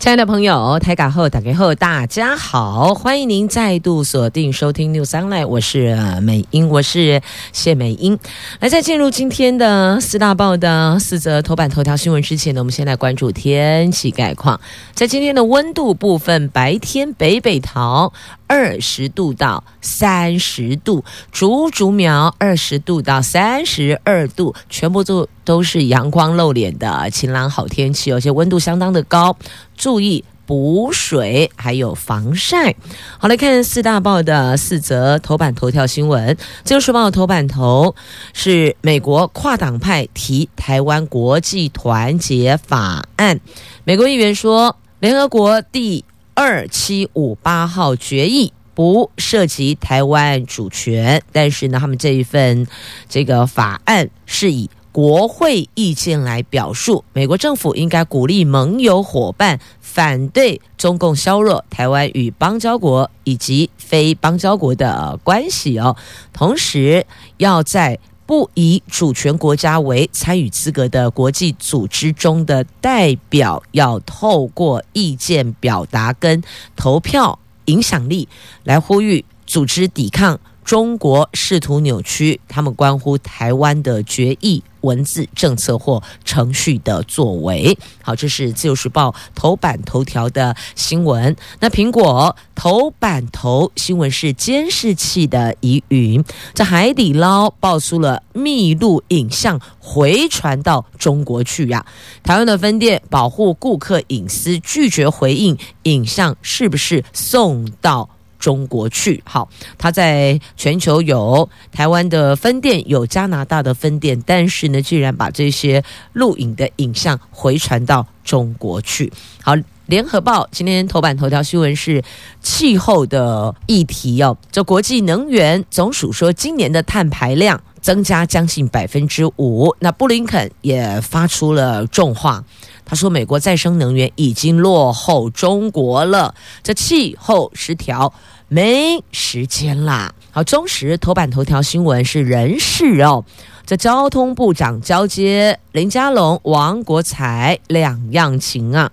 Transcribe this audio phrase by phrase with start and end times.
[0.00, 7.20] 亲爱的朋友，台港后打开后，大家好，欢迎您再度锁定收听 News Online，我是美英，我是
[7.52, 8.18] 谢美英。
[8.60, 14.58] 来，在进入今天的四大报的四则头版头条新闻之前呢，我们先来关注天气概况。
[14.94, 18.10] 在今天的温度部分，白天北北桃
[18.50, 29.36] 二十度到三十度，竹竹苗二十度到三十二度，全部都都是阳光露脸的晴朗好天气，而且温度相当的高。
[29.76, 32.74] 注意补水，还有防晒。
[33.18, 36.36] 好，来看四大报的四则头版头条新闻。
[36.64, 37.94] 自由时报头版头
[38.32, 43.38] 是美国跨党派提台湾国际团结法案。
[43.84, 46.04] 美国议员说，联合国第
[46.42, 52.66] 二七五八号决议不涉及台湾主权，但是呢，他们这一份
[53.10, 54.70] 这个法案是以。
[54.92, 65.96] 国会意见来表述，美国政府应该鼓励盟友伙伴反对中共削弱台湾与邦交国以及非邦交国的关系哦。
[66.32, 76.40] 同时，要在不以主权国家为参与资格的国际组织中的代表，要透过意见表达跟
[76.76, 78.28] 投票影响力
[78.62, 84.62] 来呼吁组织抵抗中国试图扭曲他们关乎台湾的决议。
[84.82, 91.34] 文字政策或程序的作为，好，这是自由时报头版头条的新闻。
[91.60, 101.84] 那苹果头版头新闻是监视器的疑云，在海底捞爆出了密录影像回传到中国去呀、
[102.22, 108.08] 台湾的分店保护顾客隐私，拒绝回应影像是不是送到
[108.40, 115.84] 中国去，好，他在全球有台湾的分店，有加拿大的分店，但是呢，居然把这些
[116.14, 119.12] 录影的影像回传到中国去。
[119.42, 119.54] 好，
[119.86, 122.02] 联合报今天头版头条新闻是
[122.40, 129.74] 气候的议题哦，这国际能源总署说，今年的碳排量增加将近百分之五。
[129.78, 132.44] 那布林肯也发出了重话。
[132.84, 138.12] 他说：“美国再生能源已经落后中国了，这气候失调
[138.48, 143.24] 没时间啦。”好，中时头版头条新闻是人事哦，
[143.64, 148.90] 这交通部长交接林佳龙、王国材两样情啊，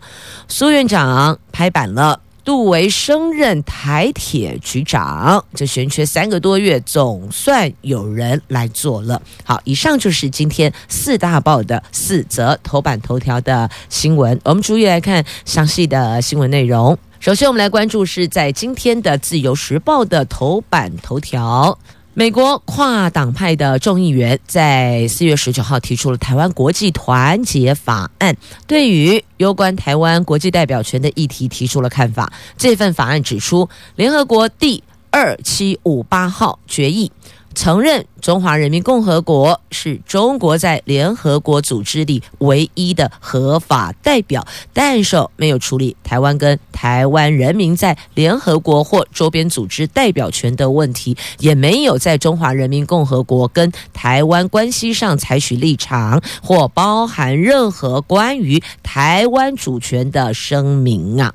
[0.48, 2.22] 苏院长拍板了。
[2.48, 9.22] 杜维升任台铁局长，这悬缺三个多月，总算有人来做了。
[9.44, 14.40] 好，以上就是今天四大报的四则头版头条的新闻。
[14.46, 16.98] 我们逐一来看详细的新闻内容。
[17.20, 21.78] 首先，我们来关注是在今天的《自由时报》的头版头条。
[22.20, 28.36] 美国跨党派的众议员在四月十九号提出了台湾国际团结法案，
[28.66, 32.34] 对于有关台湾国际代表权的议题提出了看法。
[32.58, 37.12] 这份法案指出，联合国第二七五八号决议。
[37.58, 61.34] 承认中华人民共和国是中国在联合国组织里唯一的合法代表，但是没有处理台湾跟台湾人民在联合国或周边组织代表权的问题，也没有在中华人民共和国跟台湾关系上采取立场或包含任何关于台湾主权的声明啊。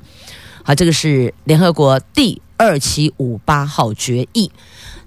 [0.63, 4.53] 好，这个是联合国第二七五八号决议，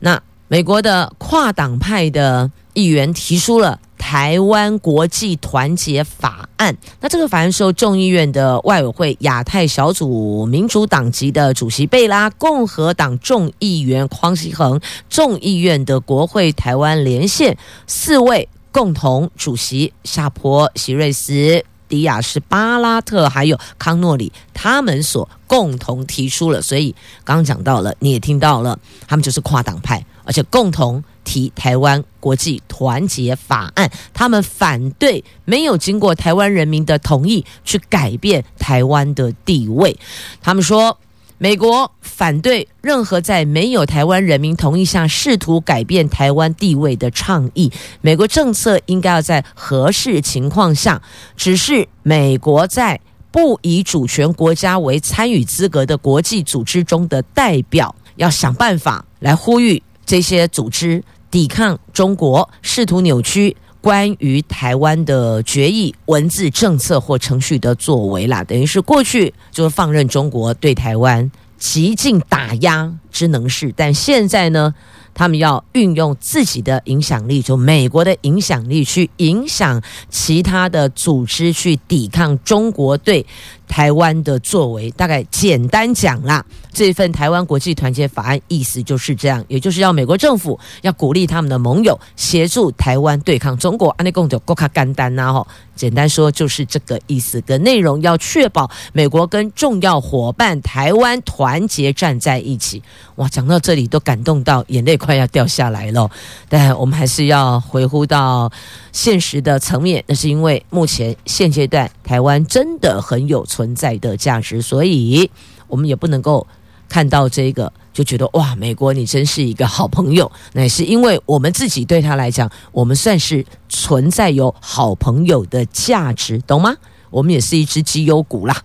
[0.01, 0.21] 那。
[0.47, 6.77] 美国的跨党派的议员提出了台湾国际团结法案。
[7.01, 14.79] 那这个法案是由众议院的外委会亚太小组民主党籍的主席贝拉、共和党众议员匡希恒、
[15.09, 17.57] 众议院的国会台湾连线
[17.87, 26.61] 四位共同主席夏波、席瑞斯、迪亚士、巴拉特，还有康诺里，他们所共同提出了。
[26.61, 26.93] 所以
[27.23, 28.77] 刚刚讲到了，你也听到了，
[29.07, 30.05] 他们就是跨党派。
[30.25, 39.97] 而且共同提台湾国际团结法案，他们反对没有经过台湾人民的同意去改变台湾的地位。
[40.41, 40.97] 他们说，
[41.37, 47.71] 美国反对任何在没有台湾人民同意下试图改变台湾地位的倡议。
[48.01, 51.01] 美国政策应该要在合适情况下，
[51.35, 52.99] 只是美国在
[53.31, 59.83] 不以主权国家为参与资格的国际组织中的代表，要想办法来呼吁。
[60.05, 74.73] 这些组织抵抗中国试图扭曲关于台湾的决议文字、政策或程序的作为啦，等于是过去就是放任中国对台湾极尽打压之能事，但现在呢，
[75.13, 83.25] 他们要运用自己的影响力，就美国的影响力去影响其他的组织，去抵抗中国对
[83.69, 84.91] 台湾的作为。
[84.91, 86.45] 大概简单讲啦。
[86.73, 93.87] 这份台湾国际团结法案意思就是这样，也就是要美国政府要鼓励他们的盟友协助台湾对抗中国。
[93.91, 102.83] 安内共就国卡干单呐吼，简单说就是这个意思跟内容，要确保美国跟重要伙伴台湾团结站在一起。
[103.15, 106.09] 哇，讲到这里都感动到眼泪快要掉下来了。
[106.49, 108.51] 但我们还是要回呼到
[108.91, 115.29] 现实的层面，那是因为目前现阶段台湾真的很有存在的价值，所以
[115.67, 116.45] 我们也不能够。
[116.87, 120.31] 看到这个就觉得哇，美国你真是一个好朋友。
[120.53, 126.75] 那也是因为我们自己对他来讲，我们算是存在有好朋友的价值，懂吗？
[127.09, 128.55] 我们也是一只绩优股啦，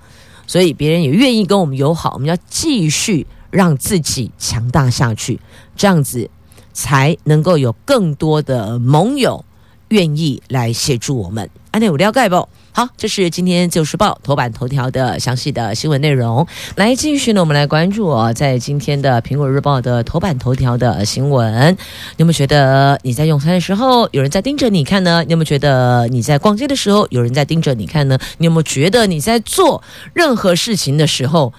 [0.47, 5.41] 所以别人也愿意跟我们友好，我们要继续让自己强大下去，
[5.77, 6.31] 这样子
[6.73, 9.45] 才能够有更多的盟友
[9.89, 11.51] 愿意来协助我们。
[11.73, 12.49] 安内有了解不？
[12.73, 16.47] 好，这是今天《旧时报》头版头条的详细的新闻内容。
[16.77, 21.73] 来继续呢，我们来关注哦，在今天的《苹果日报》的头版头条的新闻。
[21.73, 21.77] 你
[22.19, 25.23] 有没有觉得你在用餐的时候有人在盯着你看呢？
[25.25, 28.19] 你有没有觉得你在逛街的时候有人在盯着你看呢？
[28.39, 29.83] 你有没有觉得你在做
[30.13, 31.53] 任何事情的时候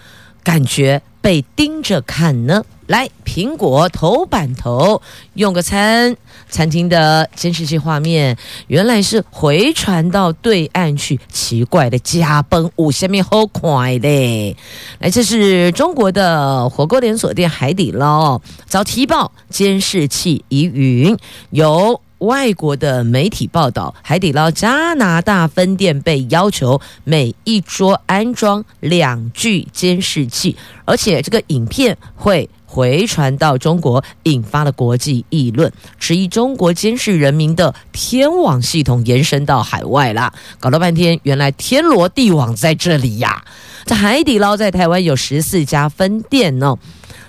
[0.44, 2.64] 感觉被盯着看呢？
[2.88, 5.02] 来，苹果头版头
[5.36, 6.18] 用个餐，
[6.50, 8.38] 餐厅的监视器画面
[8.68, 14.58] 原来是回传到对岸去，奇怪的加崩五下面好快的。
[15.00, 21.16] 来，这是中国的火锅连锁店海底捞遭踢爆监视器疑云，
[21.52, 22.02] 有。
[22.22, 40.32] 外国的媒体报道，海底捞加拿大分店被要求每一桌安装两具监视器，而且这个影片会回传到中国，引发了国际议论，质疑中国监视人民的天网系统延伸到海外啦。
[40.60, 43.44] 搞了半天，原来天罗地网在这里呀！
[43.86, 46.78] 这海底捞在台湾有十四家分店呢。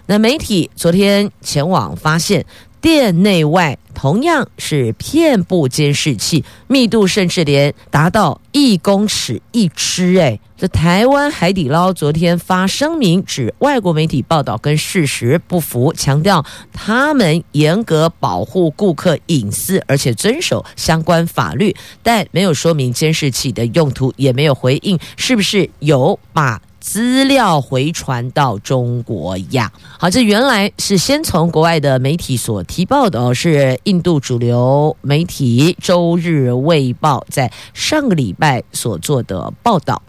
[0.05, 2.45] 那媒体昨天前往发现。
[2.82, 10.19] 店内外同样是遍布监视器，密度甚至连达到一公尺一只。
[10.19, 26.61] 哎，这台湾海底捞昨天发声明，指外国媒体报道跟事实不符，强调他们严格保护顾客隐私，而且遵守相关法律，但没有说明监视器的用途，也没有回应是不是有把。
[26.82, 40.02] 资料回传到中国呀，好，这原来是先从国外的媒体所提报的哦，是印度主流媒体《周日卫报》在上个礼拜所做的报道。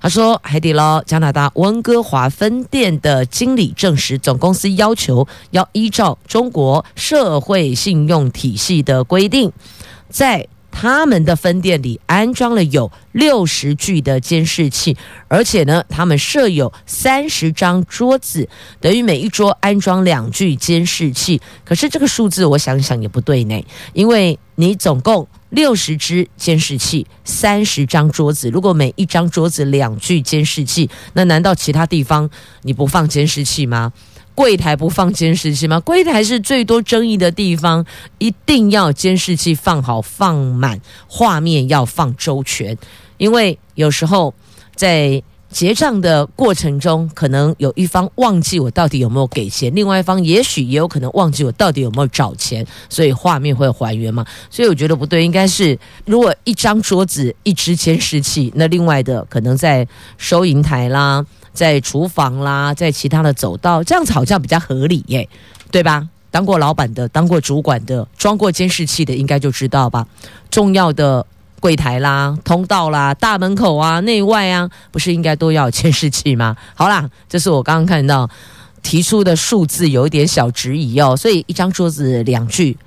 [0.00, 9.52] 他说，海底捞加拿大温哥华分店的经理证实，总公司要求要依照中国社会信用体系的规定，
[10.10, 10.48] 在。
[10.80, 14.96] 他们的分店里安装了有六十具的监视器，
[15.26, 18.48] 而且呢，他们设有三十张桌子，
[18.80, 21.40] 等于每一桌安装两具监视器。
[21.64, 23.60] 可是这个数字我想想也不对呢，
[23.92, 32.30] 因为你总共六十只监视器，三十张桌子，如果每一张桌子两具监视器，那难道其他地方
[32.62, 33.92] 你不放监视器吗？
[34.38, 35.80] 柜台不放监视器吗？
[35.80, 37.84] 柜台是最多争议的地方，
[38.18, 42.78] 一定要监视器放好放满，画面要放周全。
[43.16, 44.32] 因为有时候
[44.76, 54.24] 在结账的过程中，可能有一方忘记我到底有没有给钱，另外一方也许也有可能忘记我到底有没有找钱，所以画面会还原嘛。
[54.48, 59.84] 所以我觉得不对，应该是如果一张桌子一支监视器，那另外的可能在
[60.16, 61.26] 收银台啦。
[61.58, 65.28] 在厨房啦，在其他的走道，这样子好像比较合理耶，
[65.72, 66.08] 对吧？
[66.30, 70.06] 当过老板的，当过主管的，装过监视器的，应该就知道吧？
[70.52, 71.26] 重要的
[71.58, 76.56] 柜台啦、通道啦、大门口啊、内外啊，不是应该都要监视器吗？
[76.76, 78.30] 好啦，这是我刚刚看到
[78.80, 81.16] 提出的数字，有一点小质疑哦。
[81.16, 82.78] 所以一张桌子两具，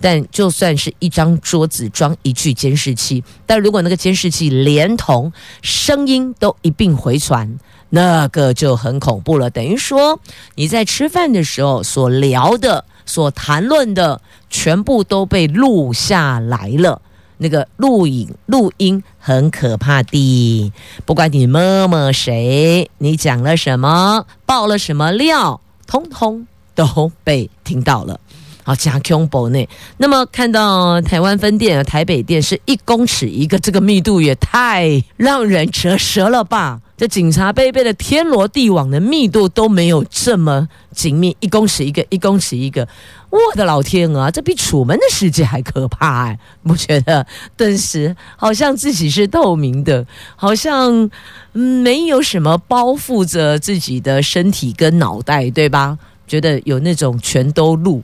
[0.00, 7.58] 但就算是一张桌子装一具监视器，但如果那个监视器连同声音都一并回传。
[7.94, 10.18] 那个就很恐怖了，等于说
[10.56, 14.20] 你在吃饭的时候所聊的、所谈论的，
[14.50, 17.00] 全部都被录下来了。
[17.38, 20.72] 那个录影、录音很可怕的，
[21.04, 28.18] 不管你摸摸谁，你讲了什么，爆了什么料，通通都被听到了。
[28.64, 29.68] 好加 combo 内。
[29.98, 36.80] 那么看到台湾分店、台北店是一公尺一个，这个密度也太让人折舌了吧？
[36.96, 42.86] 这警察贝贝的天罗地网的密度都没有这么紧密，一公尺一个，一公尺一个。
[43.30, 46.38] 我的老天啊，这比楚门的世界还可怕哎！
[46.62, 47.26] 我觉得？
[47.56, 50.06] 顿时好像自己是透明的，
[50.36, 51.10] 好像
[51.52, 55.98] 没有什么包覆着自己的身体跟脑袋，对吧？
[56.28, 58.00] 觉得有那种全都露，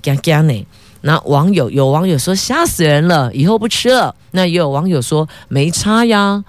[0.00, 0.66] 嘎嘎呢。
[1.02, 4.14] 那网友有网友说吓死人了，以后不吃了。
[4.30, 6.44] 那也有网友说没差呀，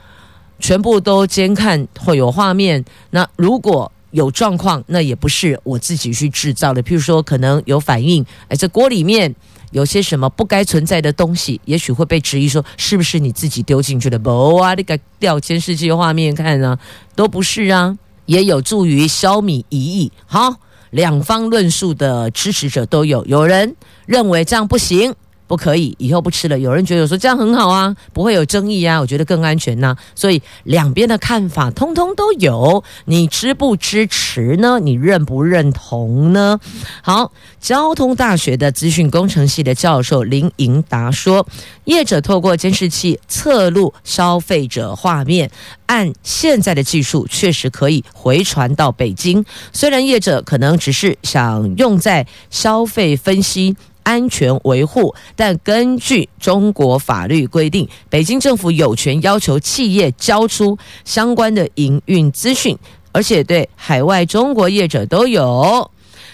[0.59, 2.85] 全部都监看会有画面。
[3.09, 6.83] 那如果有状况，那也不是我自己去制造的。
[6.83, 9.33] 譬如说，可能有反应，哎，这锅里面
[9.71, 14.19] 有些什么不该存在的东西，也许会被质疑说，是不是你自己丢进去的？
[14.19, 16.77] 不啊，你该调监视器画面看啊，
[17.15, 17.97] 都不是啊，
[18.27, 20.12] 也有助于消弭疑义。
[20.27, 20.57] 好，
[20.93, 25.15] 两方论述的支持者都有，有人认为这样不行。
[25.53, 26.57] 不可以，以后不吃了。
[26.57, 32.83] 有人觉得说这样很好啊，不会有争议啊，我觉得更安全呐、所以两边的看法通通都有。
[33.05, 34.79] 你支不支持呢？
[34.79, 36.60] 你认不认同呢？
[37.03, 37.31] 好，
[37.62, 41.45] 交通大学的资讯工程系的教授林盈达说，
[41.83, 45.51] 业者透过监视器测录消费者画面，
[45.86, 49.45] 按现在的技术，确实可以回传到北京。
[49.72, 53.77] 虽然业者可能只是想用在消费分析。
[54.03, 62.77] 安全维护，但根据中国法律规定，北京政府有权要求企业交出相关的营运资讯，
[63.12, 65.89] 而且对海外中国业者都有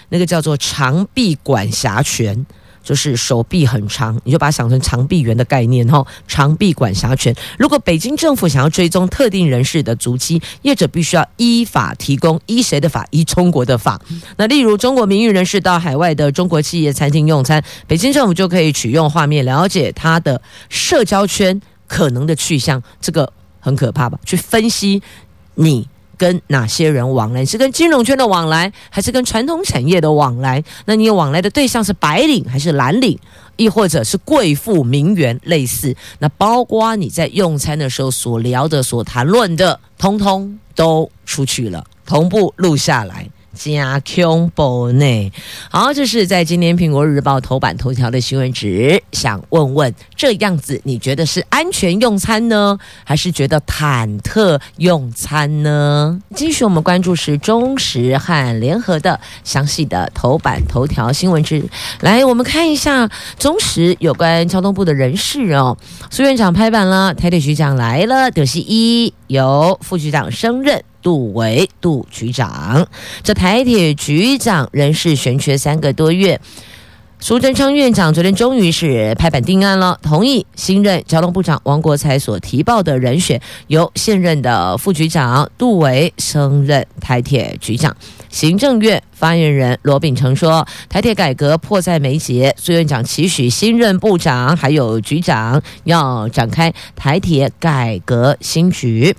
[0.08, 2.44] 那个叫做长臂管辖权。
[2.82, 6.06] 就是手臂很长，你就把它想成长臂猿的概念哈。
[6.26, 13.06] 长臂管辖权，如果北京政府想要追踪特定人士的足迹，业者必须要依法提供，依谁的法？
[13.10, 14.00] 依中国的法。
[14.36, 24.18] 那例如中国名誉人士到海外的中国企业餐厅用餐，北京政府就可以取用画面了解他的社交圈可能的去向，这个很可怕吧？
[24.24, 25.02] 去分析
[25.54, 25.88] 你。
[26.20, 27.46] 跟哪些人往来？
[27.46, 30.62] 是跟金融圈的往来，还是跟传统产业的往来？
[30.84, 33.18] 那你往来的对象是白领还是蓝领，
[33.56, 35.40] 亦或者是贵妇名媛？
[35.44, 43.26] 类似，那包括你在用餐的时候所聊的、所谈论的，通通都出去了，同步录下来。
[43.62, 45.32] 加恐怖呢？
[45.70, 49.02] 好，这是在今天《苹果日报》头版头条的新闻纸。
[49.12, 56.18] 想问问，这样子你觉得是安全用餐呢，还是觉得忐忑用餐呢？
[56.34, 61.62] 继续，我们关注是中时和联合的详细的头版头条新闻纸。
[62.00, 65.76] 来，我们看一下中时有关交通部的人事哦。
[66.10, 70.82] 苏院长拍板了，台铁局长来了，德西一由副局长升任。
[71.02, 72.86] 杜维杜局长，
[73.22, 76.40] 这台铁局长人事悬缺三个多月，
[77.18, 87.94] 苏贞昌院长昨天终于是拍板定案了，同意新任交通部长王国材所提报的人选，由现任的副局长杜维升任台铁局长。
[88.30, 99.14] 行政院发言人罗秉成说，台铁改革迫在眉睫，苏院长期许新任部长还有局长要展开台铁改革新局。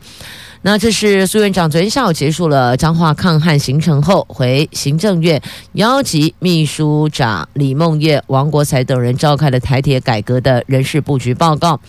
[0.63, 5.41] 那这是苏院长昨天下午结束了彰化抗旱行程后，回行政院
[5.73, 11.79] 邀集秘书长李孟业、王国材等人召开了台铁改革的人事布局报告。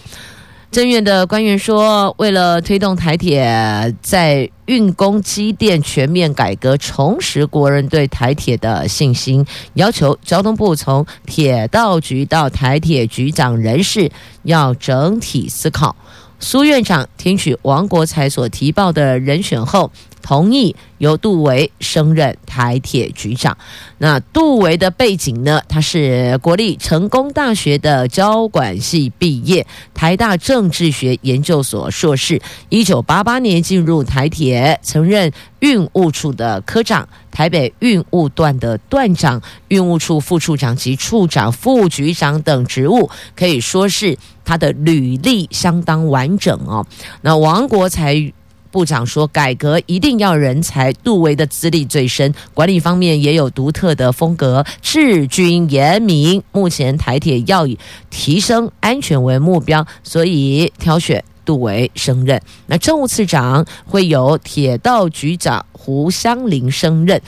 [0.70, 14.10] 政院的官员说，为了推动台铁在运工机电全面改革，重拾国人对台铁的信心，要求交通部从铁道局到台铁局长人事
[14.44, 15.94] 要整体思考。
[16.42, 19.92] 苏院长听取王国才所提报的人选后，
[20.22, 23.56] 同意由杜维升任台铁局长。
[23.98, 25.60] 那杜维的背景呢？
[25.68, 32.40] 他是国立成功大学的交管系毕业，台大政治学研究所硕士。
[32.68, 44.16] 一九八八年进入台铁，曾任运务处的科长、台北运务段的段长、运务处副处长及处长、副局长等职务，可以说是。
[44.44, 46.84] 他的履历相当完整哦。
[47.20, 48.32] 那王国才
[48.72, 50.92] 部长说，改革一定要人才。
[51.04, 56.42] 杜维的资历最深，管理方面也有独特的风格，治军严明。
[56.50, 57.78] 目前台铁要以
[58.10, 62.40] 提升安全为目标，所以挑选杜维升任。
[62.66, 67.20] 那政务次长会由铁道局长胡湘林升任。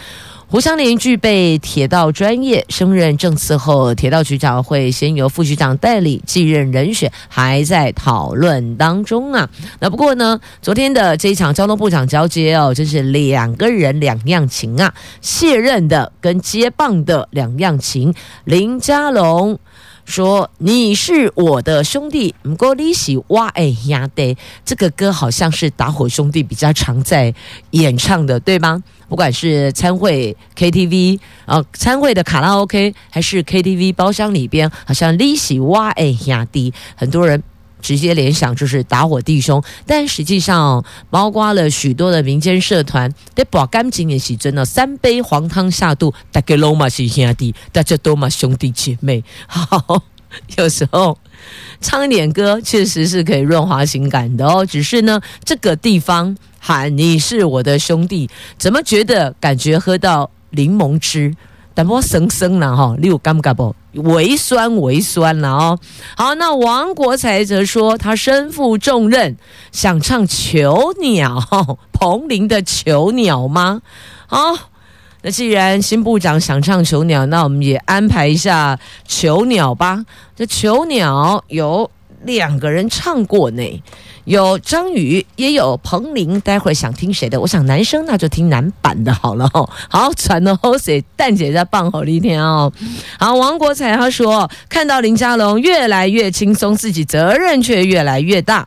[0.55, 9.51] 胡湘林具备铁道专业，升任正次后，铁道局长会先由副局长代理，继任人选还在讨论当中啊。
[9.81, 19.59] 那不过呢，昨天的这一场交通部长交接哦，真是两个人两样情啊，卸任的跟接棒的两样情，林佳龙。
[20.05, 27.35] 说你是我的兄弟，唔过你是我的兄弟，这个歌好像是打火兄弟比较常在
[27.71, 28.83] 演唱的，对吗？
[29.09, 37.43] 不管是参会 KTV 啊、餐，会的卡拉 OK，还是 KTV 包厢里边，好像你是我的兄弟，很多人
[37.85, 49.23] 直接联想就是打火弟兄，但实际上包括了许多的民间社团，得把干净的时阵，三杯黄汤下肚，大家拢嘛是兄弟，大家都嘛兄弟姐妹。
[49.47, 50.03] 好，
[50.57, 51.19] 有时候
[51.83, 54.65] 唱一点歌，确实是可以润滑情感的哦。
[54.65, 61.35] 只是呢，这个地方喊你是我的兄弟，怎么觉得感觉喝到柠檬汁？
[61.75, 63.77] 但不生生了哈，你有感觉不？
[63.95, 65.79] 微酸微酸了哦。
[66.17, 69.37] 好，那王国才则说他身负重任，
[69.73, 71.39] 想唱《囚鸟》，
[71.93, 73.83] 彭羚的《囚鸟》吗？
[74.27, 74.39] 好，
[75.23, 80.05] 那既然新部长想唱《囚鸟》，那我们也安排一下《囚鸟》吧。
[80.37, 81.91] 这《囚鸟》有
[82.25, 83.83] 两个人唱过呢。
[84.25, 86.41] 有张宇，也有彭羚。
[86.41, 87.39] 待会儿想听谁的？
[87.39, 89.47] 我想男生那就听男版的好了。
[89.91, 91.05] 好，传的后谁？
[91.15, 92.73] 蛋姐在棒吼一天哦。
[93.19, 98.67] 好，王国才他说，看到林佳龙越来越轻松，自己责任却越来越大。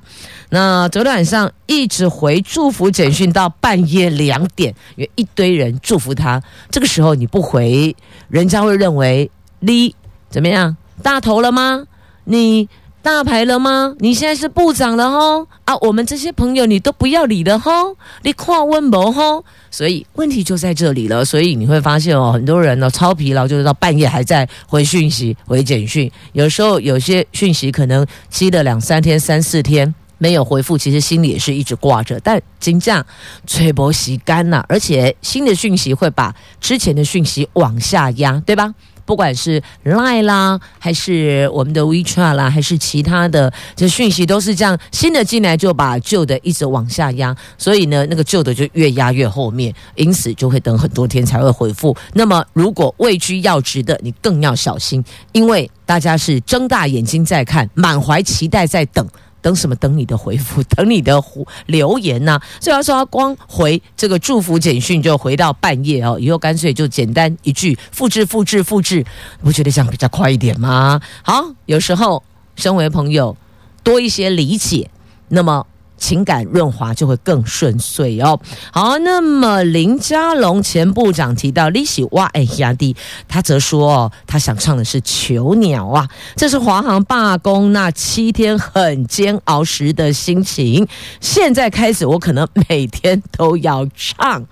[0.49, 6.39] 那昨天晚上一直回祝福简讯到半夜两点，有一堆人祝福他。
[6.69, 7.95] 这个时候你不回，
[8.29, 9.95] 人家会认为你
[10.29, 10.77] 怎么样？
[11.01, 11.85] 大头了吗？
[12.25, 12.69] 你？
[13.07, 13.95] 大牌了吗？
[13.99, 15.73] 你现在是部长了吼啊！
[15.77, 21.23] 我们这些朋友你都不要理了吼，你跨温谋吼，所以问题就在这里了。
[21.23, 26.11] 所以你会发现哦，很多人呢超疲劳，就是到半夜还在回讯息、回简讯。
[26.33, 32.19] 有时候有些讯息可能积了两三天、三四天没有回复，其实心里也是一直挂着。
[32.19, 33.05] 但金价
[33.45, 38.75] 吹波洗干了，而且新的讯息会把之前的讯息往下压，对吧？
[39.07, 51.95] 不管是 Line 啦，还是我们的 WeChat 啦，还是其他的这讯息，都是这样，新的进来就把旧的一直往下压，所以呢，那个旧的就越压越后面，因此就会等很多天才会回复。
[52.13, 55.01] 那么，如果位居要职的，你更要小心，
[55.31, 59.07] 因为大家是睁大眼睛在看，满怀期待在等。
[59.41, 59.75] 等什么？
[59.75, 61.23] 等你的回复，等你的
[61.67, 69.05] 留言呐、所以他说他光回这个祝福简讯就回到半夜哦，以后干脆就简单一句复制、复制、复制，
[69.43, 70.99] 不觉得这样比较快一点吗？
[71.21, 72.23] 好，有时候
[72.55, 73.37] 身为朋友，
[73.83, 74.89] 多一些理解，
[75.29, 75.65] 那么。
[75.97, 78.39] 情感润滑就会更顺遂哦。
[78.71, 82.95] 好，那么林佳龙前部长提到利息哇哎压低，
[83.27, 90.87] 他则说哦，他想唱的是《囚鸟》啊，这是华航罢工那七天很煎熬时的心情。
[91.19, 94.45] 现在开始，我可能每天都要唱。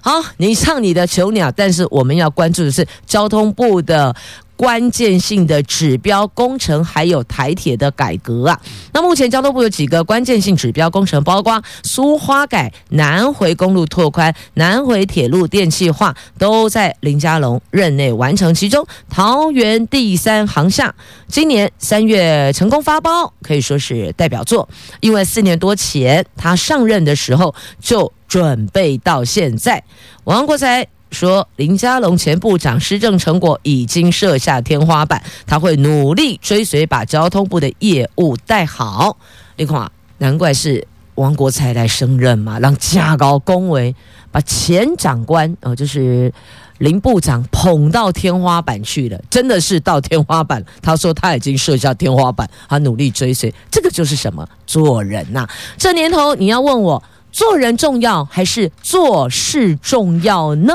[0.00, 4.14] 好，你唱你的《囚鸟》，但是我们要关注的是交通部的。
[4.56, 8.60] 关键性的指标工程还有台铁的改革啊，
[8.92, 18.54] 那目前交通部有几个关键性指标工程，包括苏花改、南回公路拓宽、南回铁路电气化，都在林佳龙任内完成。
[18.54, 20.94] 其中桃园第三航厦
[21.26, 24.68] 今年三月成功发包，可以说是代表作，
[25.00, 29.82] 因为四年多前他上任的时候就准备到现在。
[30.24, 30.86] 王国材。
[31.14, 39.16] 说林佳龙前部长施政成果已经设下天花板，他会努力追随，把交通部的业务带好。
[39.56, 43.94] 你看，难怪是王国材来升任嘛，让加高恭维，
[44.32, 46.32] 把前长官哦，就是
[46.78, 50.64] 林部长捧到天花板去了，真的是到天花板。
[50.82, 54.46] 他说他已经设下天花板，他努力追随，这个就是什么？
[54.66, 55.50] 做人呐、啊。
[55.78, 57.00] 这年头你要问我，
[57.30, 60.74] 做人重要还是做事重要呢？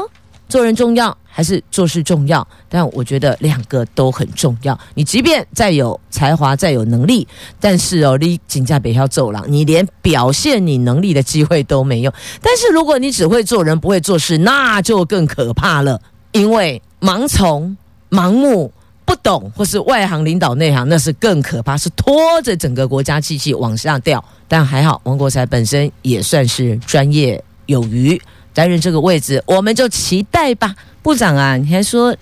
[0.50, 2.46] 做人重要还是做事重要？
[2.68, 4.78] 但我觉得两个都很重要。
[4.96, 7.26] 你即便再有才华、再有能力，
[7.60, 12.12] 但是哦，你紧驾北漂走廊，你连表现你能力的机会都没有。
[12.42, 16.02] 但是如果你只会做人，不会做事，那就更可怕了。
[16.32, 17.78] 因为盲从、
[18.10, 18.74] 盲目、
[19.06, 24.24] 不懂，或是外行领导内行，那是更可怕，是拖着整个国家机器往下掉。
[24.48, 28.20] 但还好，王国材本身也算是专业有余。
[28.60, 30.76] 担任这个位置，我们就期待吧。
[31.02, 32.14] 部长啊，你还说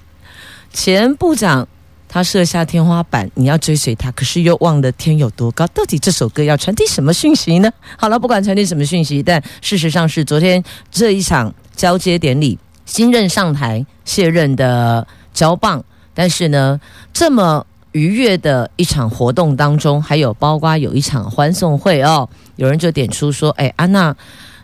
[0.71, 1.67] 前部长
[2.07, 5.65] 他设下天花板，你要追随他，可是又忘了天有多高。
[5.69, 7.71] 到底这首歌要传递什么讯息呢？
[7.97, 16.79] 好了，不管传递什么讯息，但事实上是昨天这一场交接典礼，新任上台卸任的交棒，但是呢，
[17.11, 24.15] 这么愉悦的一场活动当中，还有包括有一场欢送会哦，有人就点出说，哎，安娜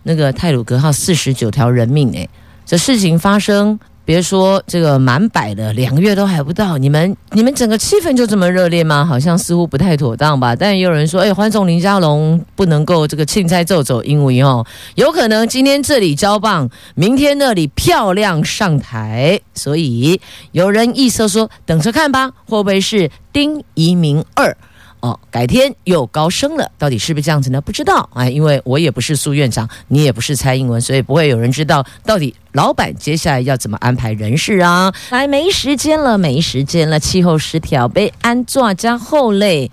[0.03, 2.27] 那个泰鲁格号四十九条人命，哎，
[2.65, 3.79] 这事情发生。
[4.05, 9.05] 别说这个满百的两个月都还不到，你们你们整个气氛就这么热烈吗？
[9.05, 10.53] 好像似乎不太妥当吧。
[10.53, 20.19] 但也有人说，哎，欢送林佳龙不能够这个凊彩走走，因为哦，有可能今天这里交棒，明天那里漂亮上台，所以
[20.51, 24.57] 有人意思说，等着看吧，会不会是丁怡铭二？
[25.03, 27.59] 哦，改天又高升了，到底是不是这样子呢？
[27.59, 34.93] 不知道啊，因为我也不是苏院长，你也不是蔡英文，所以不会有人知道到底老板接下来要怎么安排人事啊。
[35.09, 39.69] 来，没时间了，没时间了，气候失调被安坐加后累。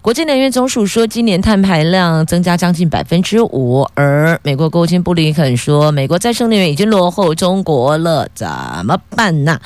[0.00, 8.48] 国际能源总署说，今年碳排量增加将近百分之五，而美国国务卿布林肯说，美国再生能源已经落后中国了，怎
[8.84, 9.60] 么办呢？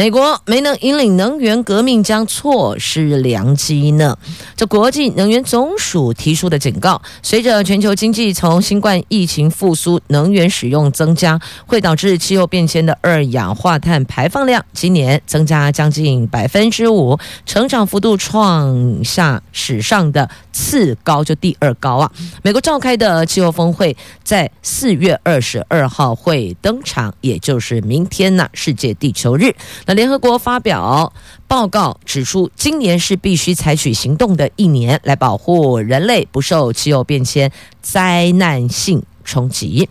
[0.00, 4.16] 美国没能引领能源革命，将错失良机呢？
[4.56, 22.10] 这国际能源总署提出的警告：随着全球经济从新冠疫情复苏，能源使用增加，会导致气候变迁的二氧化碳排放量今年增加将近百分之五，成长幅度创下史上的次高，就第二高啊！
[22.42, 29.54] 美国召开的气候峰会在四月二十二号会登场，也就是明天呢，世界地球日。
[29.94, 31.12] 联合国发表
[31.48, 37.50] 报告指出，今年是必须采取行动的一年，来保护人类不受气候变迁
[37.80, 39.88] 灾难性冲击。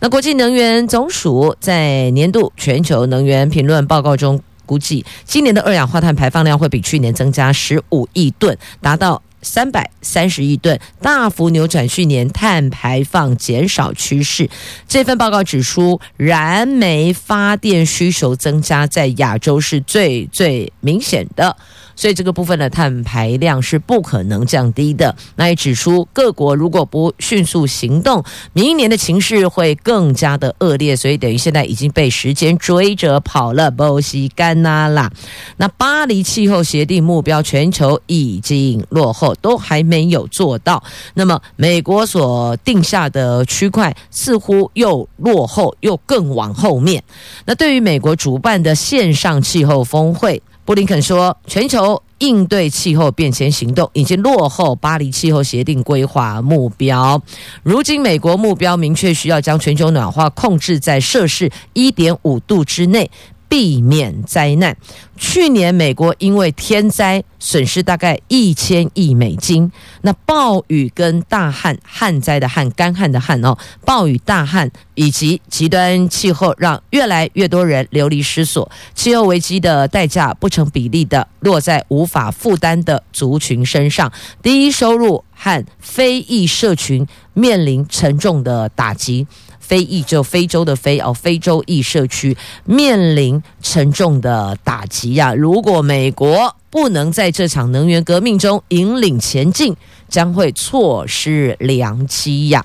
[0.00, 9.22] 那国际能源总署在年度全球能源评论报告中估计，今年的二氧化碳排放量会比去年增加十五亿吨，达到。
[9.42, 14.48] 三百三十亿吨，大幅扭转去年碳排放减少趋势。
[14.88, 21.56] 这份报告指出，燃煤发电需求增加在亚洲是最最明显的。
[21.94, 25.14] 所以这个部分的碳排量是不可能降低的。
[25.36, 30.96] 那也指出，各国如果不迅速行动，明年的情势会更加的恶劣。
[30.96, 35.10] 所以等于现在已经被时间追着跑了，不西干纳啦。
[35.56, 40.82] 那巴黎气候协定目标，全球已经落后，都还没有做到。
[41.14, 47.02] 那么美国所定下的区块，似乎又落后，又更往后面。
[47.44, 50.42] 那对于美国主办的线上气候峰会。
[50.64, 57.20] 布林肯说，全球应对气候变迁行动已经落后巴黎气候协定规划目标。
[57.64, 63.10] 如今，美国目标明确需要将全球暖化控制在摄氏一点五度之内。
[63.52, 64.74] 避免灾难。
[65.18, 69.70] 去年美国因为天灾损失大概一千亿美金。
[70.00, 78.70] 那暴雨跟大旱，旱灾的旱，干旱的旱哦，暴雨大旱以及极端气候，让越来越多人流离失所。
[78.94, 84.10] 气候危机的代价不成比例的落在无法负担的族群身上，
[84.40, 89.26] 低收入和非裔社群面临沉重的打击。
[89.72, 99.74] 非裔就非洲的非哦，非洲裔社区面临沉重的打击呀、如果美国不能在这场能源革命中引领前进，
[100.10, 102.62] 将会错失良机呀、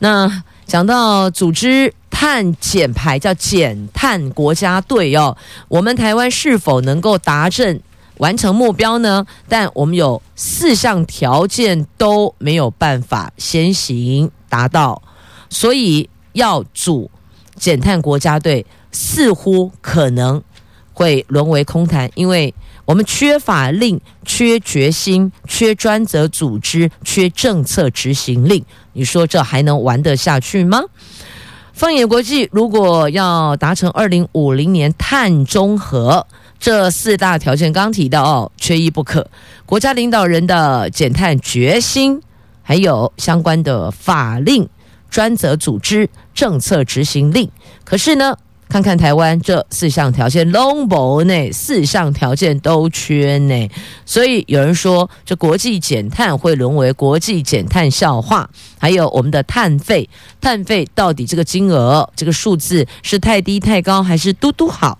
[0.00, 5.36] 那讲到组织碳减排，叫减碳国家队哦，
[5.68, 7.78] 我们台湾是否能够达成
[8.16, 9.24] 完成目标呢？
[9.48, 15.00] 但我们有四项条件都没有办法先行达到，
[15.48, 16.08] 所以。
[16.32, 17.10] 要组
[17.56, 20.42] 减碳国家队，似乎可能
[20.92, 28.64] 会沦为空谈，因为我们缺法令、缺决心、缺专责组织、缺政策执行力。
[28.92, 30.82] 你说这还能玩得下去吗？
[31.72, 36.26] 放眼国际，如果要达成二零五零年碳中和
[36.58, 39.26] 这四大条件，刚提到哦，缺一不可。
[39.64, 42.20] 国家领导人的减碳决心，
[42.62, 44.68] 还有相关的法令。
[45.12, 47.50] 专责组织政策执行令，
[47.84, 48.34] 可是呢，
[48.66, 53.68] 看看台湾这四项条件拢无呢，四项条件都缺呢，
[54.06, 58.48] 所以有人说这国际减碳会沦为国际减碳笑话。
[58.78, 60.08] 还有我们的碳费，
[60.40, 64.98] 碳费到底这个金额、这个数字是太低太高，还是嘟嘟好？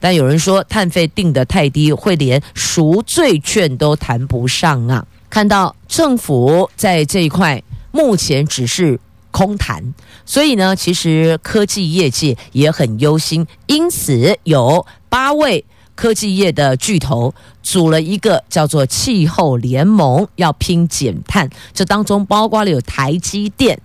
[0.00, 5.06] 但有人说碳费定得太低，会连赎罪券都谈不上啊！
[5.30, 8.98] 看到政府在这一块目前只是。
[9.32, 9.92] 空谈，
[10.24, 15.64] 所以呢，其实科技业界也很忧心，因此有八位
[15.96, 21.50] 科技业的巨头组了一个叫做气候联盟，要拼减碳。
[21.74, 23.80] 这当中包括了有台积电、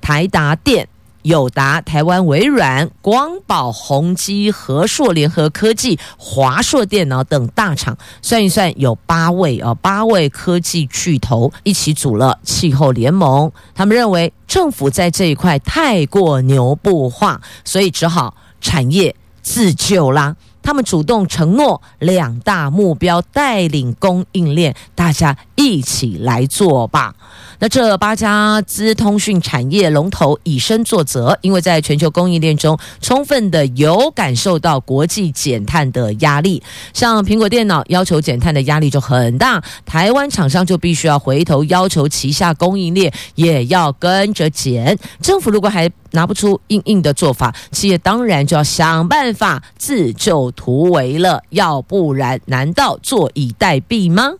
[0.00, 0.88] 台达电、
[1.22, 13.50] 友达、台湾微软、光宝、宏基、和硕、联合科技、华硕电脑等大厂，算一算有八位啊，八位科技巨头一起组了气候联盟。
[13.74, 20.36] 他们认为政府在这一块太过牛步化，所以只好产业自救啦。
[20.64, 27.14] 他们主动承诺两大目标，带领供应链，大家一起来做吧。
[27.60, 36.60] 那这八家资通讯产业龙头以身作则，因为在全球供应链中，充分的有感受到国际减碳的压力。
[36.92, 44.98] 像苹果电脑要求减碳的压力就很大，台湾厂商就必须要回头要求旗下供应链也要跟着减。
[45.20, 54.32] 政府如果还拿不出硬硬的做法，企业当然就要想办法自救突围了，要不然难道坐以待毙吗？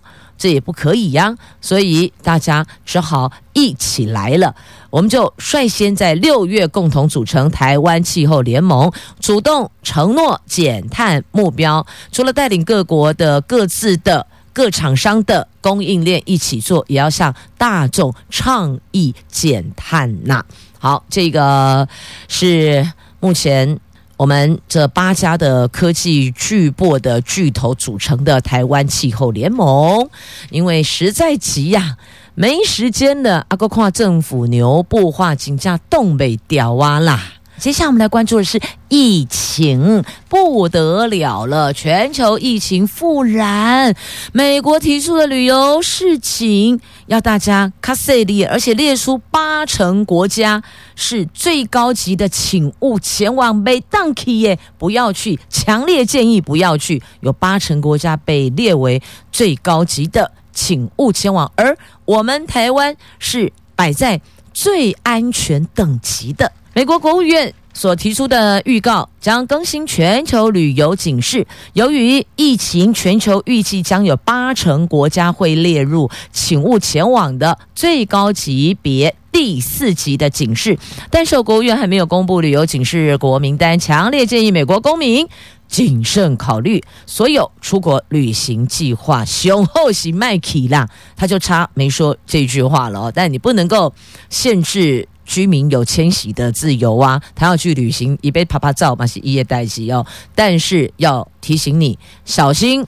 [0.43, 4.53] 这也不可以呀，所以大家只好一起来了。
[4.91, 11.87] 我们就率先在六月共同组成台湾气候联盟，主动承诺减碳目标。
[12.11, 20.45] 除了带领各国的各自的各厂商的供应链一起做，也要向大众倡议减碳呐。
[20.81, 21.87] 好，这个
[22.27, 23.79] 是目前
[24.17, 30.09] 我们这八家的科技巨擘的巨头组成的台湾气候联盟，
[30.51, 31.97] 因为实在急呀，
[32.35, 33.45] 没时间了。
[33.49, 37.21] 阿哥跨政府牛步化，金价东北掉挖啦。
[37.63, 43.95] 接下来我们来关注的是疫情，不得了了，全球疫情复燃。
[44.33, 50.61] 美国提出的旅游示警，要大家卡塞利，而且列出八成国家
[50.97, 53.63] 是最高级的，请勿前往。
[53.63, 57.01] 被当去耶，不要去，强烈建议不要去。
[57.21, 61.53] 有八成国家被列为最高级的，请勿前往。
[61.55, 64.21] 而我们台湾是摆在
[64.53, 66.51] 最安全等级的。
[66.75, 71.47] 美国国务院所提出的预告将更新全球旅游警示。
[71.75, 80.79] 由于疫情，全球预计将有八成国家会列入请勿前往的最高级别第四级的警示。
[81.11, 85.29] 但是国务院还没有公布旅游警示国名单，强烈建议美国公民
[85.69, 89.27] 谨慎考虑所有出国旅行计划。
[89.27, 93.13] 雄厚型麦起啦，他就差没说这句话了。
[93.13, 93.93] 但你不能够
[94.31, 95.07] 限制。
[95.33, 100.07] 居民有迁徙的自由啊，他要去旅行，一杯啪啪照嘛是一夜待机哦。
[100.35, 102.85] 但是要提醒你小心，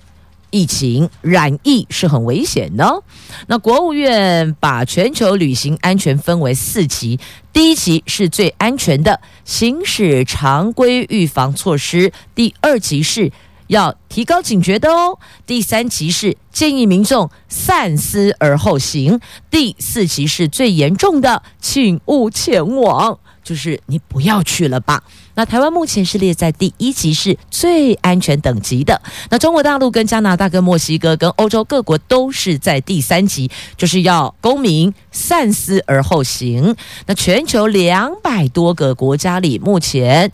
[0.50, 3.02] 疫情染疫是很危险的。
[3.46, 7.18] 那国务院把全球旅行安全分为四级，
[7.50, 13.32] 第一级是最安全的，行使常规预防措施；第二级是。
[13.68, 15.18] 要提高警觉的哦。
[15.46, 19.18] 第三级是建议民众三思而后行，
[19.50, 25.02] 第四级是最严重的，请勿前往，就是你不要去了吧。
[25.36, 29.00] 那台湾目前是列在第一级，是最安全等级的。
[29.30, 36.76] 那中国大陆跟加拿大跟墨西哥跟欧洲各国都是在第三级，就是要公民三思而后行。
[37.06, 40.30] 那全球两百多个国家里，目前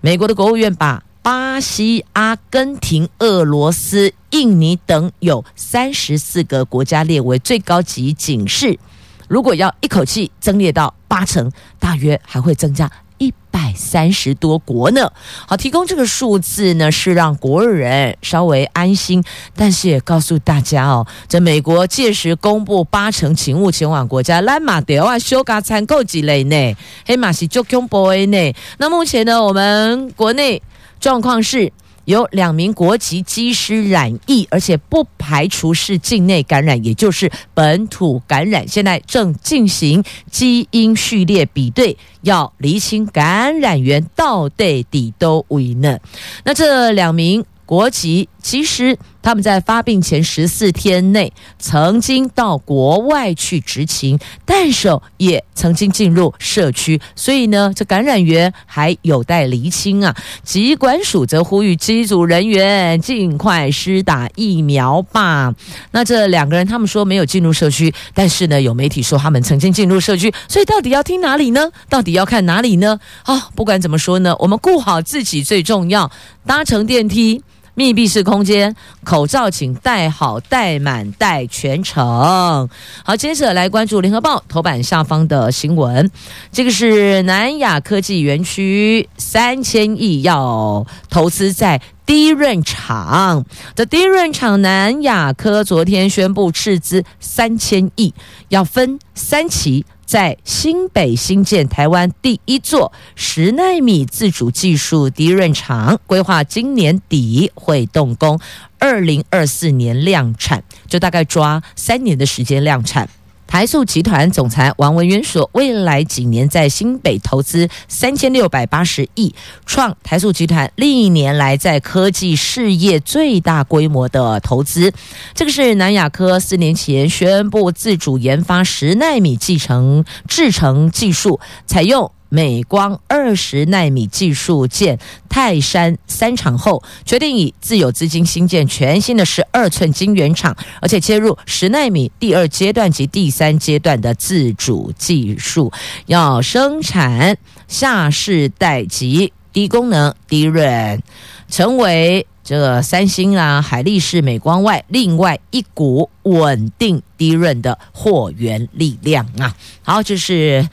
[0.00, 1.03] 美国的国务院把。
[1.24, 8.78] 巴西、阿根廷、俄罗斯、印尼等有三十四个国家列为最高级警示。
[9.26, 15.10] 如果要一口气增列到八成，大约还会增加一百三十多国呢。
[15.48, 19.24] 好，提供这个数字呢，是让国人稍微安心，
[19.56, 26.76] 但是也告诉大家哦，在美国届时公布八成请勿前往国家，兰马德啊修嘎参购几类呢？
[27.06, 28.54] 黑马是就恐怖呢。
[28.76, 30.60] 那目前呢，我们国内。
[31.04, 31.70] 状况是
[32.06, 38.66] 有两名国籍机师染疫，而且不排除是境内感染，也就是本土感染。
[38.66, 45.98] 现在正进行基因序列比对，要厘清感染源到底都为呢。
[46.42, 48.98] 那这两名国籍机师。
[49.24, 60.14] 他们在发病前十四天内曾经到国外去执勤，但是也曾经进入社区，所以呢，这感染源还有待厘清啊。
[60.42, 65.54] 疾管署则呼吁机组人员尽快施打疫苗吧。
[65.92, 71.70] 那这两个人他们说没有进入社区，但是呢，有媒体说他们曾经进入社区，所以到底要听哪里呢？
[71.88, 73.00] 到底要看哪里呢？
[73.22, 76.10] 啊、不管怎么说呢，我们顾好自己最重要。
[76.44, 77.42] 搭乘电梯。
[77.74, 82.68] 密闭式空间，口罩请戴好、戴满、戴全程。
[83.04, 86.10] 好，接着来关注《联合报》头版下方的新闻。
[86.52, 93.44] 这个是南亚科技园区三千亿要投资在低润厂。
[93.74, 98.14] 这低润厂南亚科昨天宣布斥资三千亿，
[98.50, 108.38] 要分三期在新北新建台湾第一座十纳米自主技术低润厂，规划今年底会动工，
[108.78, 113.08] 二零二四年量产，就大概抓三年的时间量产。
[113.54, 119.32] 台塑集团总裁王文渊说：“未来几年在新北投资三千六百八十亿，
[119.64, 124.92] 创台塑集团历年来在科技事业最大规模的投资。
[125.34, 145.72] 这个是南亚科四年前宣布自主研发十纳米继承制程技术，采用。”美光二十纳米技术建泰山三厂后，决定以自有资金新建全新的十二寸晶圆厂，而且切入十纳米第二阶段及第三阶段的自主技术，
[146.06, 147.36] 要生产
[147.68, 151.00] 下世代级低功能低润，
[151.48, 159.54] 成为这个三星啊、海力士、美光外另外一股稳定低润的货源力量啊！
[159.82, 160.68] 好，这是。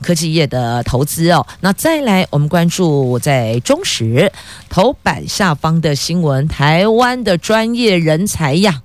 [0.00, 4.32] 科技业的投资哦，那再来我们关注在中时
[4.68, 8.82] 头版下方的新闻，台湾的专业人才呀，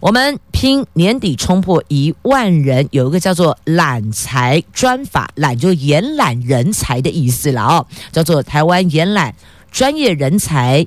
[0.00, 9.34] 我们拼年底冲破一万人，有一个叫做揽才专法，揽就延揽人才的意思了哦，叫做台湾延揽
[9.70, 10.86] 专业人才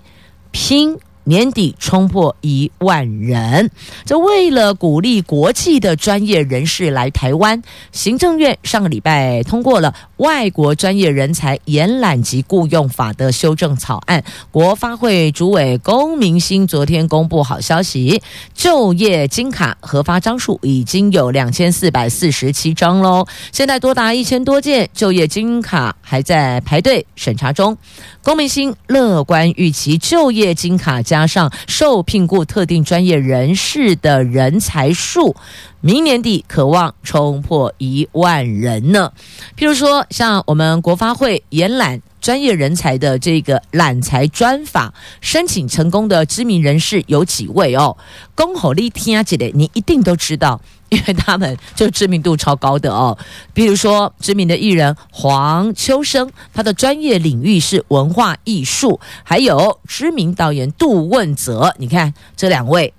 [0.52, 0.98] 拼。
[1.24, 3.70] 年底冲破一万人，
[4.06, 14.24] 这为了鼓励国际的专业人士来台湾，行政院上个礼拜通过了外国专业人才延揽及雇用法的修正草案。
[14.52, 18.22] 国发会主委龚明鑫昨天公布好消息，
[18.54, 27.78] 就业金卡核发张数已经有两千四百四十七张喽，现在多达一千多件就业金卡还在排队审查中。
[28.24, 35.36] 龚明鑫乐观预期就业金卡加上受聘过特定专业人士的人才数，
[35.82, 39.12] 明年底渴望冲破一万人呢。
[39.58, 47.98] 譬如说，像我们国发会延揽专业人才的这个揽才专法申请成功的知名人士有几位哦？
[48.36, 50.62] 恭候你听起来，你一定都知道。
[50.92, 53.18] 因为他们就知名度超高的哦，
[53.56, 62.94] 比如说知名的艺人黄秋生，他的专业领域是文化艺术；还有知名导演杜汶泽，你看这两位，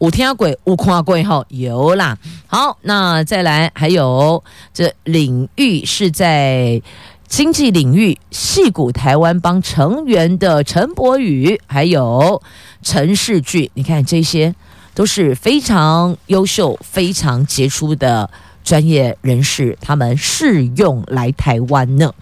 [0.00, 2.18] 五天鬼五夸鬼后有啦。
[2.46, 6.82] 好，那再来还有这领域是在
[7.30, 12.42] 经济领域，戏谷台湾帮成员的陈柏宇，还有
[12.82, 14.54] 陈世俊，你看这些。
[14.92, 18.28] 都是非常优秀、非常杰出的
[18.64, 22.12] 专业人士，他们试用来台湾呢。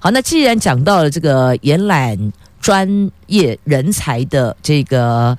[0.00, 5.38] 好，那既然讲到了这个延揽专业人才的这个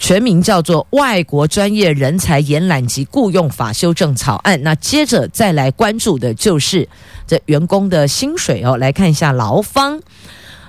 [0.00, 6.88] 全名叫做《外国专业人才延揽及雇用法修正草案》，那接着再来关注的就是
[7.26, 8.76] 这员工的薪水哦。
[8.78, 10.00] 来看一下劳方，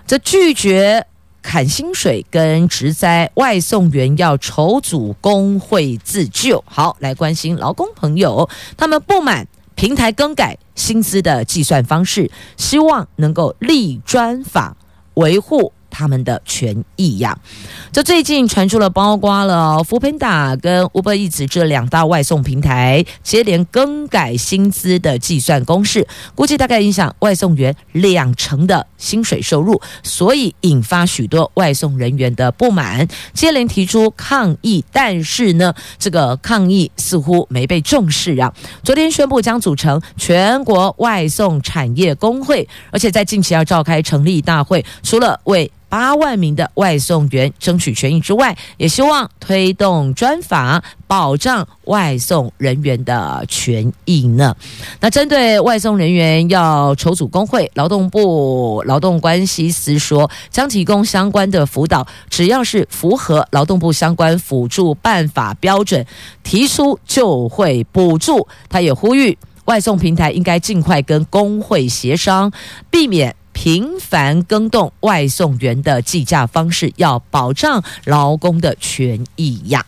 [0.06, 1.08] 这拒绝。
[1.44, 6.64] 砍薪水跟职灾外送员要筹组工会自救。
[6.68, 14.78] 好，来关心劳工朋友，他们不满平台更改薪资的计算方式，希望能够立专法
[15.16, 15.74] 维护。
[15.92, 17.38] 他们的权益呀，
[17.92, 34.84] 这最近传出了，包括了扶贫打跟 Uber Eats 这两大外送平台接连更改薪资的计算公式，估计大概影响外送员两成的薪水收入，所以引发许多外送人员的不满，接连提出抗议。
[34.92, 38.54] 但是呢，这个抗议似乎没被重视啊。
[38.84, 54.56] 昨天宣布将组成全国外送产业工会，而且在近期要召开成立大会，除了为八万名的外送员争取权益之外，也希望推动专法保障外送人员的权益呢。
[55.02, 66.06] 那针对外送人员要筹组工会，劳动部劳动关系司说将提供相关的辅导，只要是符合劳动部相关辅助办法标准，
[66.42, 68.48] 提出就会补助。
[68.70, 72.50] 他也呼吁外送平台应该尽快跟工会协商，
[72.90, 73.36] 避免。
[73.54, 79.86] 频繁更动外送员的计价方式，要保障劳工的权益呀。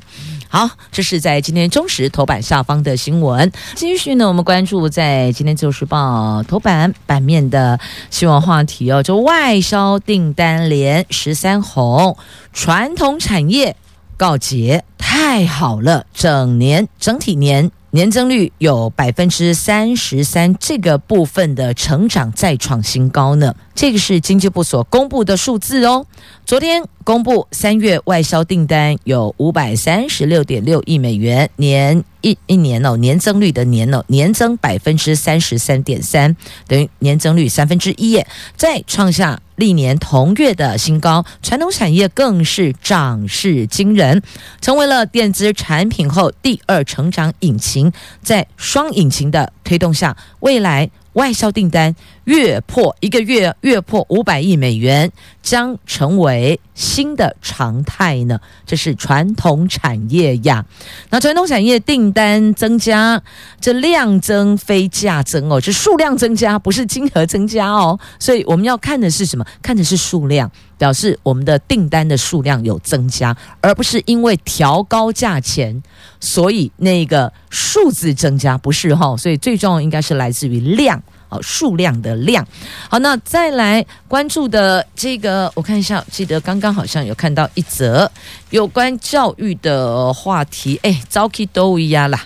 [0.47, 3.51] 好，这是在今天中时头版下方的新闻。
[3.75, 7.79] 继续呢，我们关注在今天《自由时报》头版版面的
[8.11, 12.15] 新闻话题哦，就外销订单连十三红，
[12.51, 13.75] 传统产业
[14.15, 17.71] 告捷，太好了，整年整体年。
[17.95, 23.53] 年增率有百分之三十三，这个部分的成长再创新高呢。
[23.75, 26.07] 这个是经济部所公布的数字哦。
[26.43, 36.35] 昨天公布三月外销订单有五百三十六点六亿美元，年一一年哦，年增率的年哦，年增百分之三十三点三，
[36.67, 38.19] 等于年增率三分之一，
[38.57, 41.25] 再创下历年同月的新高。
[41.41, 44.21] 传统产业更是涨势惊人，
[44.61, 47.91] 成为了电子产品后第二成长引擎。
[48.21, 50.91] 在双引擎的推动下，未来。
[51.13, 55.11] 外销订单月破一个月月破五百亿美元，
[55.43, 58.39] 将成为新的常态呢。
[58.65, 60.65] 这是传统产业呀。
[61.11, 63.21] 那传统产业订单增加，
[63.61, 67.99] 这量增非价增哦，这数量增加不是金额增加哦。
[68.17, 69.45] 所以我们要看的是什么？
[69.61, 75.81] 看的是数量，表示我们的订单的数量有增加，而不是因为调高价钱，
[76.19, 79.15] 所以那个数字增加不是哈。
[79.17, 81.01] 所以最重要应该是来自于量。
[81.41, 82.47] 数量的量，
[82.87, 88.11] 好，那再来关注的这个，我看一下，记得刚刚好像有看到一则
[88.51, 92.23] 有关教育的话题，哎，早起都一样啦。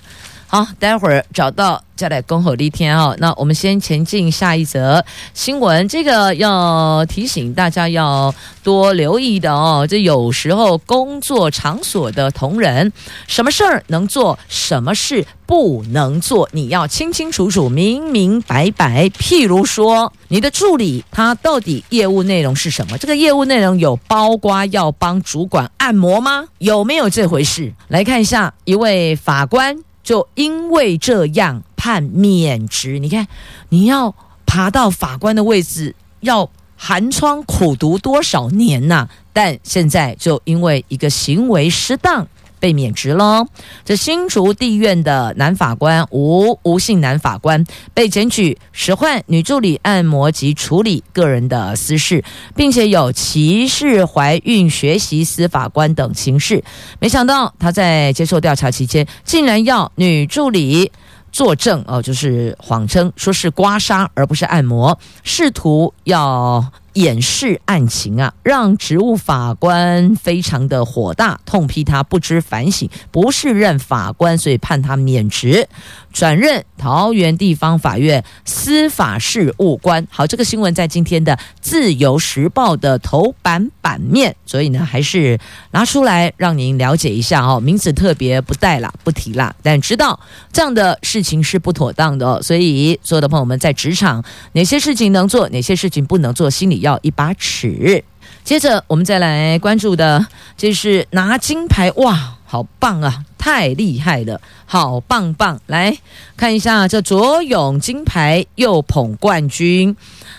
[0.49, 3.13] 好，待会儿找到再来恭候一天哦。
[3.19, 8.33] 那我们先前进下一则新闻，这个要提醒大家要
[8.63, 9.85] 多留意的哦。
[9.87, 12.93] 这有时候工作场所的同仁，
[13.27, 19.09] 什么事儿能做，什么事不能做，你要清清楚楚、明明白白。
[19.09, 22.97] 譬如说，你的助理他到底业务内容是什么？
[22.97, 26.45] 这个业务内容有包括要帮主管按摩吗？
[26.59, 27.73] 有没有这回事？
[27.89, 29.83] 来看一下一位法官。
[30.07, 33.27] 就因为这样判免职，你看
[33.67, 42.25] 你要爬到法官的位置，要寒窗苦读多少年呐、但现在就因为一个行为失当。
[42.59, 43.45] 被免职了。
[43.85, 52.23] 这新竹地院的男法官吴吴姓男法官被检举使唤女助理按摩及处理个人的私事，
[52.55, 56.63] 并且有歧视怀孕学习司法官等情事。
[56.99, 60.91] 没想到他在接受调查期间，竟然要女助理
[61.31, 66.65] 作证哦，就是谎称说是刮痧而不是按摩，试图要。
[66.97, 75.67] 掩饰案情啊，让职务法官非常的火大，痛批他不知反省，不适任法官，所以判他免职，
[76.11, 80.07] 转任桃园地方法院司法事务官。
[80.09, 85.39] 好，这个新闻在今天的《自由时报》的头版版面，所以呢，还是
[85.71, 87.59] 拿出来让您了解一下哦。
[87.59, 90.19] 名字特别不带啦，不提啦，但知道
[90.51, 92.41] 这样的事情是不妥当的哦。
[92.41, 94.23] 所以，所有的朋友们在职场，
[94.53, 96.86] 哪些事情能做，哪些事情不能做，心里要。
[96.87, 98.03] 要一把尺。
[98.43, 100.25] 接着，我们再来关注的，
[100.55, 105.59] 这是拿金牌，哇，好棒啊，太厉害了，好棒棒！
[105.65, 105.97] 来
[106.37, 109.95] 看一下这左泳金牌，右捧冠军。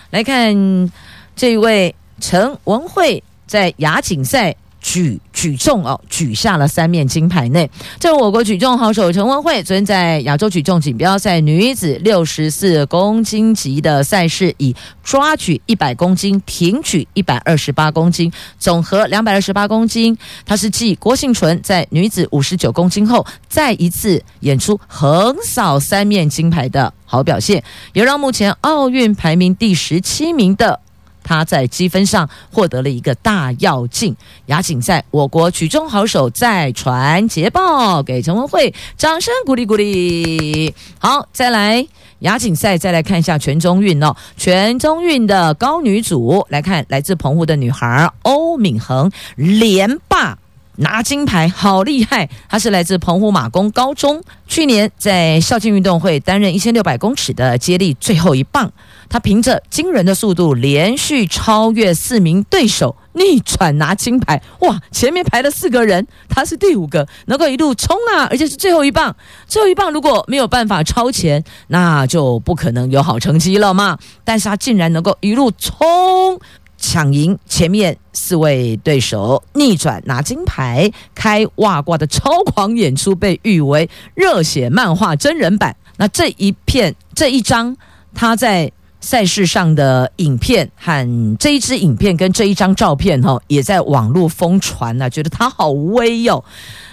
[0.08, 0.90] 来看
[1.36, 4.56] 这位陈文慧在亚锦赛。
[4.80, 7.68] 举举重哦，举下了三面金牌内。
[7.98, 20.16] 这我国举重好手陈文慧昨天在亚洲举重锦标赛女子六十四公斤级的赛事，以抓举一百公斤、挺举一百二十八公斤，总和两百二十八公斤。
[20.46, 27.62] 她是继郭幸纯在女子五十九公斤后，再一次演出横扫三面金牌的好表现，
[27.92, 30.80] 也让目前奥运排名第十七名的。
[31.28, 34.16] 他在积分上获得了一个大跃进。
[34.46, 40.74] 亚锦赛，我国举重好手再传捷报，给陈文慧掌声鼓励鼓励。
[40.98, 41.86] 好，再来
[42.20, 44.16] 亚锦赛，再来看一下全中运哦。
[44.38, 50.38] 全中运的高女组，来看来自澎湖的女孩欧敏恒连霸。
[50.80, 52.30] 拿金牌好厉害！
[52.48, 58.70] 他是来自澎湖马公高中，去年在校庆运动会担任一千六百公尺的接力最后一棒，
[59.08, 64.42] 他凭着惊人的速度连续超越四名对手，逆转拿金牌。
[64.60, 69.14] 哇，前面排了四个人，他是第五个，能够一路冲啊，而且是最后一棒。
[69.46, 73.98] 最后一棒如果没有办法超前，那就不可能有好成绩了嘛。
[74.24, 76.40] 但是他竟然能够一路冲。
[76.80, 85.74] 抢赢前面四位对手，逆转拿金牌，开外挂的超狂演出被誉为热血漫画真人版。
[85.96, 87.76] 那这一片这一张
[88.14, 88.70] 他在
[89.00, 96.44] 赛事上的影片和这一支影片跟这一张照片哈，也在网络疯传呐，觉得他好威哟。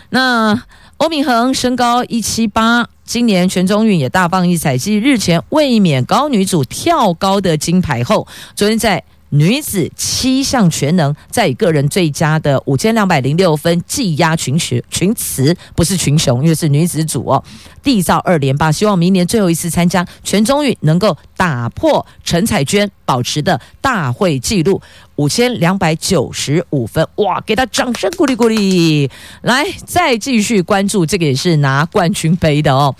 [0.10, 0.64] 那
[0.98, 4.78] 欧敏恒身高一七八，今年全中运也大放异彩。
[4.78, 9.04] 继日前卫冕高女主跳高的金牌后，昨天在
[9.36, 17.44] 女子七项全能，在以个人最佳的五千两百零六分技压群雄群雌，不是群雄，因为是女子组哦。
[17.84, 24.82] 缔造二连霸，希望明年最后一次参加全中运，能够打破陈彩娟保持的大会纪录
[25.16, 27.08] 五千两百九十五分。
[27.16, 29.10] 哇，给他掌声鼓励鼓励！
[29.42, 32.96] 来，再继续关注这个也是拿冠军杯的哦，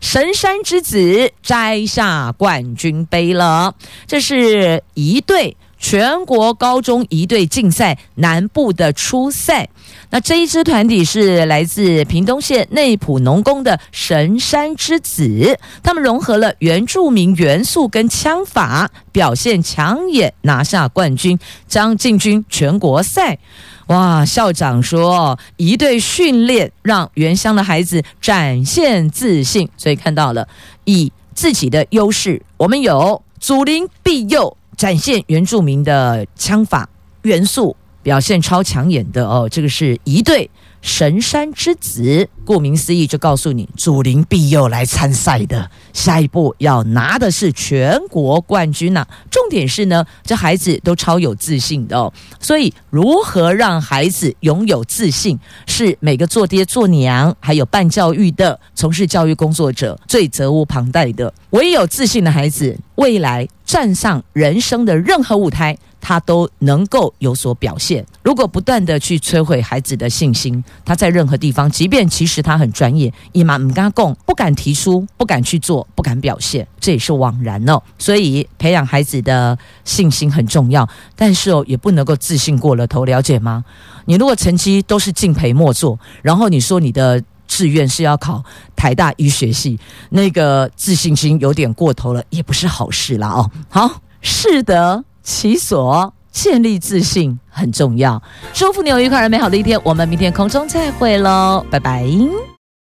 [0.00, 3.74] 神山之子摘下冠军杯了。
[4.06, 5.56] 这是一队。
[5.82, 9.66] 全国高中一队竞赛南部的初赛，
[10.10, 21.38] 那这一支团体是来自屏东县内埔农工的神山之子，他们融合了原住民元素跟枪法，表现抢眼，拿下冠军，
[21.70, 23.38] 将进军全国赛。
[23.86, 24.26] 哇！
[24.26, 30.46] 校长说，一队训练让原乡的孩子展现自信，所以看到了
[30.84, 34.54] 以自己的优势，我们有祖灵庇佑。
[34.76, 36.88] 展现原住民的枪法
[37.20, 39.46] 元素，表现超抢眼的哦。
[39.46, 40.48] 这个是一队
[40.80, 52.12] 神山之子，顾名思义就告诉你，祖灵庇佑来参赛的，下一步要拿的是全国冠军呐、重点是呢，这孩子都超有自信的哦。
[52.40, 61.32] 所以，如何让孩子拥有自信，是每个做爹做娘还有办教育的、从事教育工作者最责无旁贷的。
[61.50, 68.06] 唯有自信的孩子，未来站上人生的任何舞台，他都能够有所表现。
[68.22, 77.82] 如果不断的去摧毁孩子的信心，他在任何地方，即便其实他很专业，伊嘛唔敢讲，不敢提出，不敢去做，不敢表现，这也是枉然哦。
[77.98, 83.64] 所以培养孩子的信心很重要，但是哦，也不能够自信过了头，了解吗？
[84.06, 87.22] 你如果成绩都是敬陪末座，然后你说你的。
[87.52, 88.44] 志愿是要考
[88.76, 89.76] 台大医学系，
[90.10, 93.50] 那个自信心有点过头了，也不是好事啦哦。
[93.68, 98.22] 好，适得其所，建立自信很重要。
[98.52, 102.04] 祝福你有愉快而美好的一天，我们明天空中再会喽，拜拜。